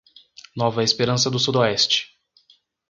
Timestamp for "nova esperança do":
0.57-1.37